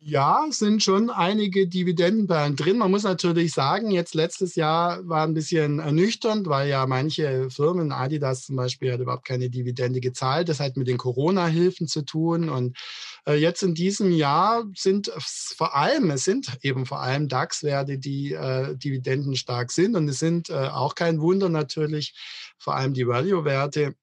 [0.08, 2.78] Ja, sind schon einige Dividendenperlen drin.
[2.78, 7.92] Man muss natürlich sagen, jetzt letztes Jahr war ein bisschen ernüchternd, weil ja manche Firmen,
[7.92, 10.48] Adidas zum Beispiel, hat überhaupt keine Dividende gezahlt.
[10.48, 12.50] Das hat mit den Corona-Hilfen zu tun.
[12.50, 12.78] Und
[13.26, 18.34] äh, jetzt in diesem Jahr sind vor allem, es sind eben vor allem DAX-Werte, die
[18.34, 19.96] äh, dividendenstark sind.
[19.96, 22.14] Und es sind äh, auch kein Wunder natürlich,
[22.60, 23.96] vor allem die Value-Werte.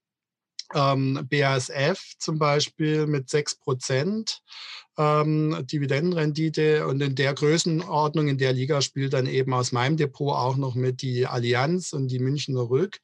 [0.74, 4.42] Ähm, BASF zum Beispiel mit 6 Prozent
[4.98, 10.34] ähm, Dividendenrendite und in der Größenordnung, in der Liga spielt dann eben aus meinem Depot
[10.34, 12.98] auch noch mit die Allianz und die Münchner Rück.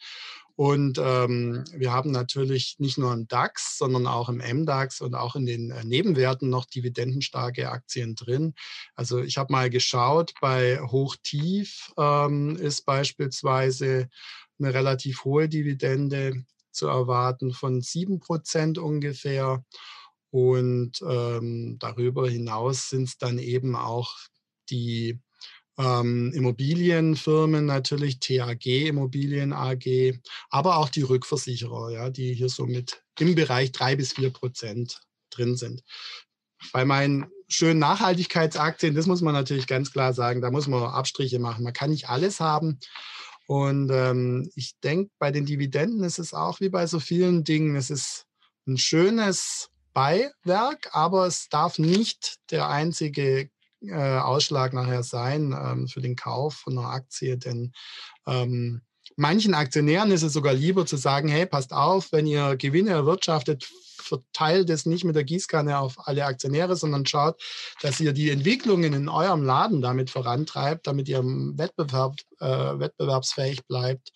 [0.58, 5.36] Und ähm, wir haben natürlich nicht nur im DAX, sondern auch im MDAX und auch
[5.36, 8.54] in den äh, Nebenwerten noch dividendenstarke Aktien drin.
[8.96, 14.08] Also ich habe mal geschaut, bei Hochtief ähm, ist beispielsweise
[14.58, 19.64] eine relativ hohe Dividende zu erwarten von sieben Prozent ungefähr.
[20.30, 24.14] Und ähm, darüber hinaus sind es dann eben auch
[24.70, 25.20] die
[25.78, 30.18] ähm, Immobilienfirmen, natürlich TAG Immobilien AG,
[30.50, 35.00] aber auch die Rückversicherer, ja, die hier so mit im Bereich drei bis vier Prozent
[35.30, 35.82] drin sind.
[36.72, 41.38] Bei meinen schönen Nachhaltigkeitsaktien, das muss man natürlich ganz klar sagen, da muss man Abstriche
[41.38, 41.64] machen.
[41.64, 42.80] Man kann nicht alles haben.
[43.46, 47.76] Und ähm, ich denke, bei den Dividenden ist es auch wie bei so vielen Dingen,
[47.76, 48.26] es ist
[48.66, 56.00] ein schönes Beiwerk, aber es darf nicht der einzige äh, Ausschlag nachher sein ähm, für
[56.00, 57.72] den Kauf von einer Aktie, denn
[58.24, 58.82] ähm,
[59.16, 63.68] manchen Aktionären ist es sogar lieber zu sagen, hey, passt auf, wenn ihr Gewinne erwirtschaftet,
[64.00, 67.42] verteilt es nicht mit der Gießkanne auf alle Aktionäre, sondern schaut,
[67.82, 74.12] dass ihr die Entwicklungen in eurem Laden damit vorantreibt, damit ihr Wettbewerb, äh, wettbewerbsfähig bleibt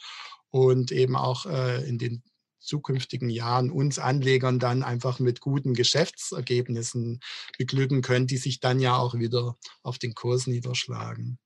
[0.51, 2.23] und eben auch äh, in den
[2.63, 7.21] zukünftigen Jahren uns Anlegern dann einfach mit guten Geschäftsergebnissen
[7.59, 11.39] beglücken können, die sich dann ja auch wieder auf den Kurs niederschlagen.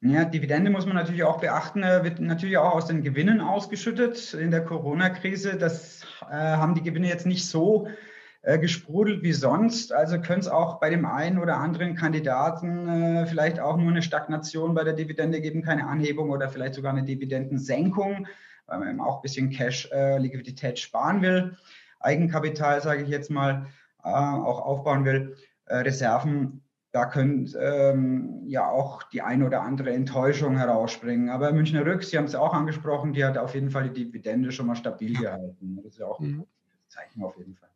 [0.00, 4.34] Ja, Dividende muss man natürlich auch beachten, äh, wird natürlich auch aus den Gewinnen ausgeschüttet.
[4.34, 7.88] In der Corona-Krise, das äh, haben die Gewinne jetzt nicht so
[8.42, 9.94] äh, gesprudelt wie sonst.
[9.94, 14.02] Also könnte es auch bei dem einen oder anderen Kandidaten äh, vielleicht auch nur eine
[14.02, 18.26] Stagnation bei der Dividende geben, keine Anhebung oder vielleicht sogar eine Dividendensenkung
[18.66, 21.56] weil man eben auch ein bisschen Cash, äh, Liquidität sparen will.
[22.00, 23.66] Eigenkapital, sage ich jetzt mal,
[24.02, 26.62] äh, auch aufbauen will, äh, Reserven,
[26.94, 31.28] da könnte ähm, ja auch die eine oder andere Enttäuschung herausspringen.
[31.28, 34.52] Aber Münchner Rück, Sie haben es auch angesprochen, die hat auf jeden Fall die Dividende
[34.52, 35.76] schon mal stabil gehalten.
[35.76, 36.46] Das ist ja auch ein mhm.
[36.86, 37.73] Zeichen auf jeden Fall.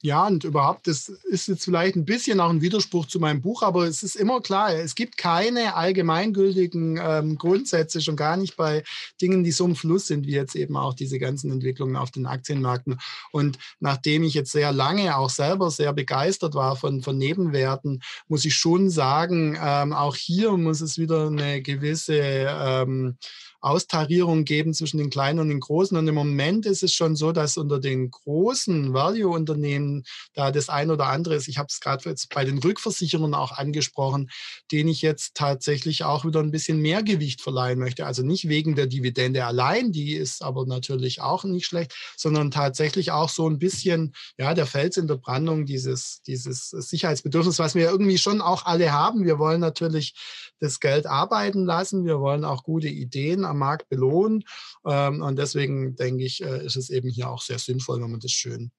[0.00, 3.64] Ja, und überhaupt, das ist jetzt vielleicht ein bisschen auch ein Widerspruch zu meinem Buch,
[3.64, 8.84] aber es ist immer klar, es gibt keine allgemeingültigen ähm, Grundsätze, schon gar nicht bei
[9.20, 12.26] Dingen, die so im Fluss sind, wie jetzt eben auch diese ganzen Entwicklungen auf den
[12.26, 13.00] Aktienmärkten.
[13.32, 18.44] Und nachdem ich jetzt sehr lange auch selber sehr begeistert war von, von Nebenwerten, muss
[18.44, 23.16] ich schon sagen, ähm, auch hier muss es wieder eine gewisse ähm,
[23.60, 25.96] Austarierung geben zwischen den kleinen und den großen.
[25.96, 30.90] Und im Moment ist es schon so, dass unter den großen Value-Unternehmen da das ein
[30.90, 31.48] oder andere ist.
[31.48, 34.30] Ich habe es gerade jetzt bei den Rückversicherungen auch angesprochen,
[34.70, 38.06] denen ich jetzt tatsächlich auch wieder ein bisschen mehr Gewicht verleihen möchte.
[38.06, 43.10] Also nicht wegen der Dividende allein, die ist aber natürlich auch nicht schlecht, sondern tatsächlich
[43.10, 47.90] auch so ein bisschen, ja, der Fels in der Brandung, dieses, dieses Sicherheitsbedürfnis, was wir
[47.90, 49.24] irgendwie schon auch alle haben.
[49.24, 50.14] Wir wollen natürlich
[50.60, 52.04] das Geld arbeiten lassen.
[52.04, 54.44] Wir wollen auch gute Ideen am Markt belohnen.
[54.86, 58.20] Ähm, und deswegen denke ich, äh, ist es eben hier auch sehr sinnvoll, wenn man
[58.20, 58.70] das schön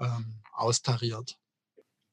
[0.00, 1.36] ähm, austariert.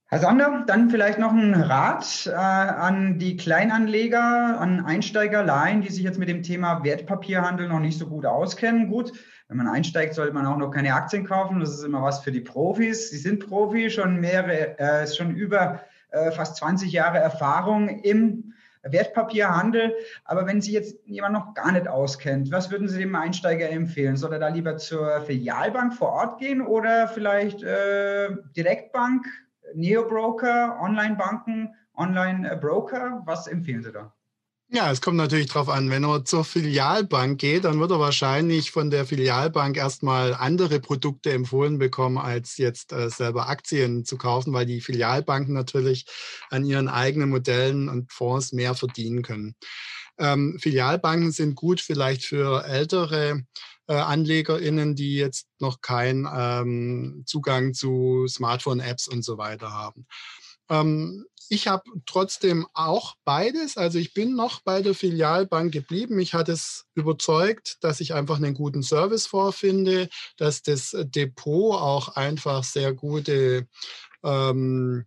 [0.10, 6.04] Herr Sander, dann vielleicht noch ein Rat äh, an die Kleinanleger, an Einsteigerleihen, die sich
[6.04, 8.88] jetzt mit dem Thema Wertpapierhandel noch nicht so gut auskennen.
[8.88, 9.12] Gut,
[9.50, 11.60] wenn man einsteigt, sollte man auch noch keine Aktien kaufen.
[11.60, 13.10] Das ist immer was für die Profis.
[13.10, 18.47] Sie sind Profi, schon mehrere, äh, schon über äh, fast 20 Jahre Erfahrung im
[18.92, 19.96] Wertpapierhandel.
[20.26, 24.18] Aber wenn Sie jetzt jemand noch gar nicht auskennt, was würden Sie dem Einsteiger empfehlen?
[24.18, 29.26] Soll er da lieber zur Filialbank vor Ort gehen oder vielleicht äh, Direktbank,
[29.74, 33.24] Neobroker, Online-Banken, Online-Broker?
[33.26, 34.14] Was empfehlen Sie da?
[34.70, 38.72] Ja, es kommt natürlich darauf an, wenn er zur Filialbank geht, dann wird er wahrscheinlich
[38.72, 44.52] von der Filialbank erstmal andere Produkte empfohlen bekommen, als jetzt äh, selber Aktien zu kaufen,
[44.52, 46.06] weil die Filialbanken natürlich
[46.50, 49.56] an ihren eigenen Modellen und Fonds mehr verdienen können.
[50.20, 53.44] Ähm, Filialbanken sind gut vielleicht für ältere
[53.88, 60.08] äh, AnlegerInnen, die jetzt noch keinen ähm, Zugang zu Smartphone-Apps und so weiter haben.
[60.70, 63.78] Ähm, ich habe trotzdem auch beides.
[63.78, 66.16] Also ich bin noch bei der Filialbank geblieben.
[66.16, 72.10] Mich hat es überzeugt, dass ich einfach einen guten Service vorfinde, dass das Depot auch
[72.16, 73.68] einfach sehr gute
[74.24, 75.06] ähm,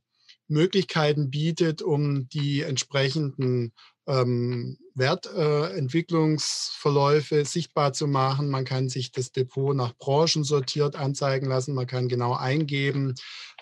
[0.49, 3.73] Möglichkeiten bietet, um die entsprechenden
[4.11, 8.51] ähm, Wertentwicklungsverläufe äh, sichtbar zu machen.
[8.51, 11.75] Man kann sich das Depot nach Branchen sortiert anzeigen lassen.
[11.75, 13.15] Man kann genau eingeben,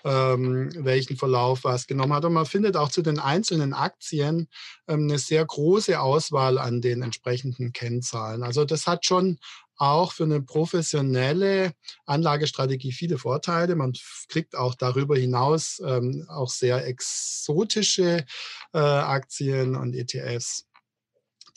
[0.03, 2.25] ähm, welchen Verlauf was genommen hat.
[2.25, 4.47] Und man findet auch zu den einzelnen Aktien
[4.87, 8.41] ähm, eine sehr große Auswahl an den entsprechenden Kennzahlen.
[8.41, 9.37] Also das hat schon
[9.79, 11.71] auch für eine professionelle
[12.05, 13.75] Anlagestrategie viele Vorteile.
[13.75, 13.93] Man
[14.27, 18.25] kriegt auch darüber hinaus ähm, auch sehr exotische
[18.73, 20.65] äh, Aktien und ETFs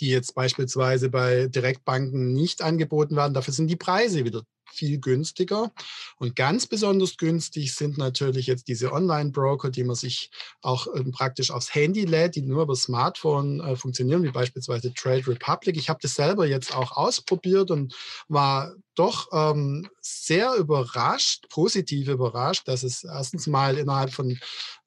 [0.01, 3.35] die jetzt beispielsweise bei Direktbanken nicht angeboten werden.
[3.35, 5.73] Dafür sind die Preise wieder viel günstiger.
[6.17, 10.31] Und ganz besonders günstig sind natürlich jetzt diese Online-Broker, die man sich
[10.61, 15.27] auch ähm, praktisch aufs Handy lädt, die nur über Smartphone äh, funktionieren, wie beispielsweise Trade
[15.27, 15.77] Republic.
[15.77, 17.95] Ich habe das selber jetzt auch ausprobiert und
[18.29, 24.39] war doch ähm, sehr überrascht, positiv überrascht, dass es erstens mal innerhalb von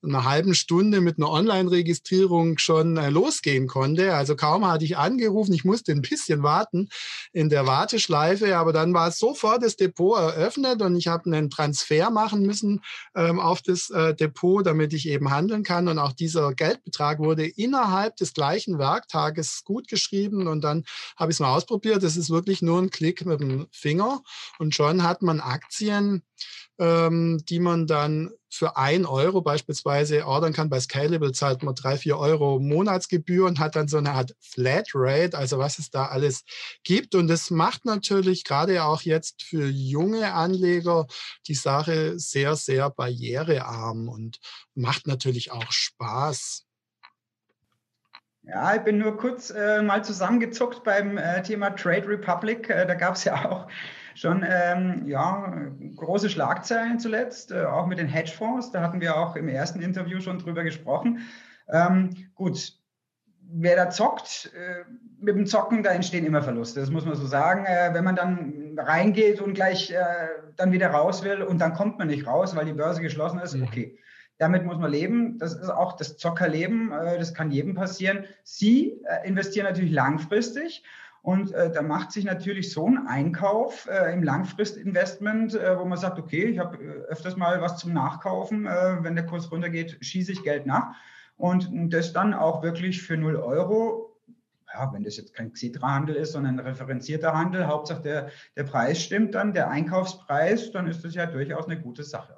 [0.04, 4.14] einer halben Stunde mit einer Online-Registrierung schon äh, losgehen konnte.
[4.14, 6.90] Also kaum hatte ich angerufen, ich musste ein bisschen warten
[7.34, 12.10] in der Warteschleife, aber dann war sofort das Depot eröffnet und ich habe einen Transfer
[12.10, 12.82] machen müssen
[13.16, 15.88] ähm, auf das äh, Depot, damit ich eben handeln kann.
[15.88, 20.84] Und auch dieser Geldbetrag wurde innerhalb des gleichen Werktages gut geschrieben und dann
[21.18, 22.04] habe ich es mal ausprobiert.
[22.04, 24.22] Das ist wirklich nur ein Klick mit dem Finger Finger
[24.60, 26.24] und schon hat man Aktien,
[26.78, 30.70] ähm, die man dann für ein Euro beispielsweise ordern kann.
[30.70, 35.38] Bei Scalable zahlt man drei, vier Euro Monatsgebühr und hat dann so eine Art Flatrate,
[35.38, 36.44] also was es da alles
[36.84, 37.16] gibt.
[37.16, 41.08] Und das macht natürlich gerade auch jetzt für junge Anleger
[41.48, 44.40] die Sache sehr, sehr barrierearm und
[44.74, 46.65] macht natürlich auch Spaß.
[48.48, 52.70] Ja, ich bin nur kurz äh, mal zusammengezuckt beim äh, Thema Trade Republic.
[52.70, 53.68] Äh, da gab es ja auch
[54.14, 58.72] schon ähm, ja, große Schlagzeilen zuletzt, äh, auch mit den Hedgefonds.
[58.72, 61.22] Da hatten wir auch im ersten Interview schon drüber gesprochen.
[61.70, 62.74] Ähm, gut,
[63.42, 64.84] wer da zockt, äh,
[65.20, 66.80] mit dem Zocken, da entstehen immer Verluste.
[66.80, 67.66] Das muss man so sagen.
[67.66, 69.94] Äh, wenn man dann reingeht und gleich
[70.58, 73.56] dann wieder raus will und dann kommt man nicht raus, weil die Börse geschlossen ist,
[73.56, 73.64] mhm.
[74.38, 75.38] Damit muss man leben.
[75.38, 76.92] Das ist auch das Zockerleben.
[76.92, 78.26] Äh, das kann jedem passieren.
[78.44, 80.84] Sie äh, investieren natürlich langfristig.
[81.22, 86.44] Und äh, da macht sich natürlich so ein Einkauf im Langfristinvestment, wo man sagt, okay,
[86.44, 86.78] ich habe
[87.10, 90.94] öfters mal was zum Nachkaufen, wenn der Kurs runtergeht, schieße ich Geld nach.
[91.36, 94.16] Und das dann auch wirklich für 0 Euro
[94.72, 99.02] ja, wenn das jetzt kein Xetra-Handel ist, sondern ein referenzierter Handel, Hauptsache der, der Preis
[99.02, 102.38] stimmt dann, der Einkaufspreis, dann ist das ja durchaus eine gute Sache.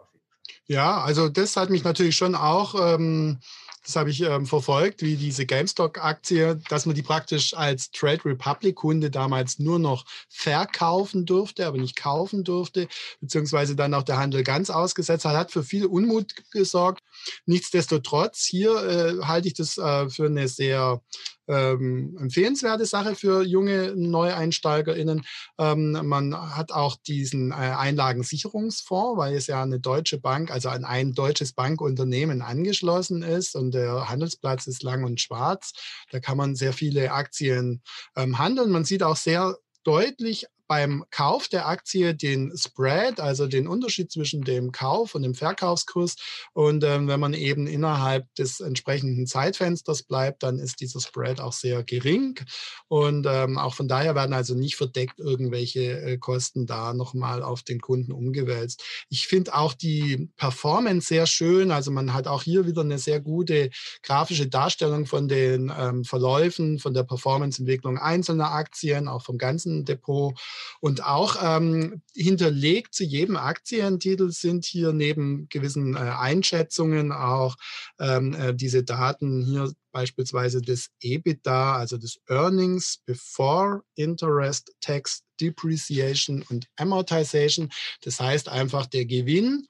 [0.69, 3.39] Ja, also das hat mich natürlich schon auch, ähm,
[3.85, 9.09] das habe ich ähm, verfolgt, wie diese GameStop-Aktie, dass man die praktisch als Trade Republic-Kunde
[9.09, 12.89] damals nur noch verkaufen durfte, aber nicht kaufen durfte,
[13.21, 17.01] beziehungsweise dann auch der Handel ganz ausgesetzt hat, hat für viel Unmut gesorgt.
[17.45, 21.01] Nichtsdestotrotz, hier äh, halte ich das äh, für eine sehr
[21.47, 25.23] ähm, empfehlenswerte Sache für junge NeueinsteigerInnen.
[25.57, 30.85] Ähm, man hat auch diesen äh, Einlagensicherungsfonds, weil es ja eine deutsche Bank, also an
[30.85, 35.73] ein deutsches Bankunternehmen angeschlossen ist und der Handelsplatz ist lang und schwarz.
[36.11, 37.81] Da kann man sehr viele Aktien
[38.15, 38.71] ähm, handeln.
[38.71, 44.41] Man sieht auch sehr deutlich beim Kauf der Aktie den Spread, also den Unterschied zwischen
[44.41, 46.15] dem Kauf und dem Verkaufskurs.
[46.53, 51.53] Und ähm, wenn man eben innerhalb des entsprechenden Zeitfensters bleibt, dann ist dieser Spread auch
[51.53, 52.39] sehr gering.
[52.87, 57.63] Und ähm, auch von daher werden also nicht verdeckt irgendwelche äh, Kosten da nochmal auf
[57.63, 58.83] den Kunden umgewälzt.
[59.09, 61.71] Ich finde auch die Performance sehr schön.
[61.71, 63.69] Also man hat auch hier wieder eine sehr gute
[64.03, 70.37] grafische Darstellung von den ähm, Verläufen, von der Performanceentwicklung einzelner Aktien, auch vom ganzen Depot.
[70.79, 77.55] Und auch ähm, hinterlegt zu jedem Aktientitel sind hier neben gewissen äh, Einschätzungen auch
[77.99, 86.43] ähm, äh, diese Daten hier beispielsweise des EBITDA, also des Earnings Before Interest, Tax, Depreciation
[86.49, 87.69] und Amortization.
[88.01, 89.67] Das heißt einfach der Gewinn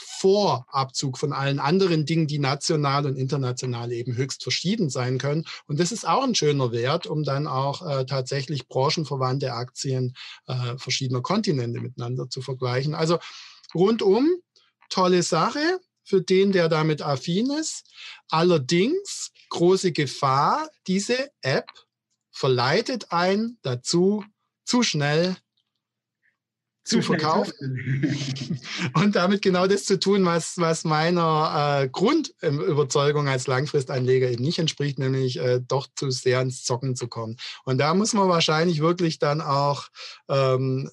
[0.00, 5.44] vor Abzug von allen anderen Dingen, die national und international eben höchst verschieden sein können.
[5.66, 10.76] Und das ist auch ein schöner Wert, um dann auch äh, tatsächlich branchenverwandte Aktien äh,
[10.78, 12.94] verschiedener Kontinente miteinander zu vergleichen.
[12.94, 13.18] Also
[13.74, 14.28] rundum
[14.88, 17.84] tolle Sache für den, der damit affin ist.
[18.30, 21.70] Allerdings große Gefahr, diese App
[22.30, 24.24] verleitet einen dazu,
[24.64, 25.36] zu schnell
[26.90, 27.52] zu verkaufen
[28.94, 34.58] und damit genau das zu tun, was, was meiner äh, Grundüberzeugung als Langfristanleger eben nicht
[34.58, 37.36] entspricht, nämlich äh, doch zu sehr ins Zocken zu kommen.
[37.64, 39.88] Und da muss man wahrscheinlich wirklich dann auch
[40.28, 40.90] ähm,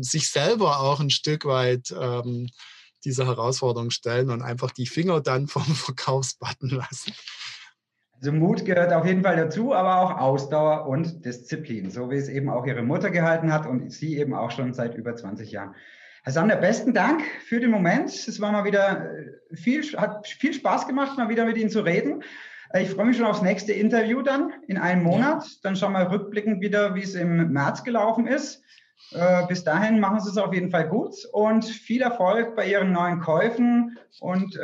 [0.00, 2.48] sich selber auch ein Stück weit ähm,
[3.04, 7.12] dieser Herausforderung stellen und einfach die Finger dann vom Verkaufsbutton lassen.
[8.20, 12.28] Also Mut gehört auf jeden Fall dazu, aber auch Ausdauer und Disziplin, so wie es
[12.28, 15.76] eben auch Ihre Mutter gehalten hat und Sie eben auch schon seit über 20 Jahren.
[16.24, 18.10] Herr Sander, besten Dank für den Moment.
[18.10, 21.82] Es war mal wieder äh, viel, hat viel Spaß gemacht, mal wieder mit Ihnen zu
[21.82, 22.24] reden.
[22.70, 25.44] Äh, ich freue mich schon aufs nächste Interview dann in einem Monat.
[25.62, 28.64] Dann schauen wir rückblickend wieder, wie es im März gelaufen ist.
[29.12, 32.90] Äh, bis dahin machen Sie es auf jeden Fall gut und viel Erfolg bei Ihren
[32.90, 34.58] neuen Käufen und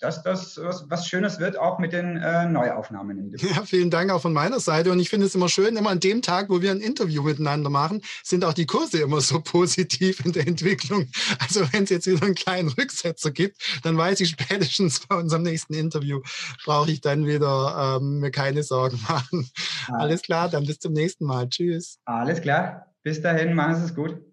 [0.00, 3.34] dass das was, was Schönes wird, auch mit den äh, Neuaufnahmen.
[3.38, 4.92] Ja, vielen Dank auch von meiner Seite.
[4.92, 7.70] Und ich finde es immer schön, immer an dem Tag, wo wir ein Interview miteinander
[7.70, 11.08] machen, sind auch die Kurse immer so positiv in der Entwicklung.
[11.40, 15.42] Also wenn es jetzt wieder einen kleinen Rücksetzer gibt, dann weiß ich spätestens bei unserem
[15.42, 16.20] nächsten Interview,
[16.64, 19.50] brauche ich dann wieder ähm, mir keine Sorgen machen.
[19.88, 19.94] Ja.
[19.94, 21.48] Alles klar, dann bis zum nächsten Mal.
[21.48, 21.98] Tschüss.
[22.04, 22.86] Alles klar.
[23.02, 24.27] Bis dahin, machen Sie es gut.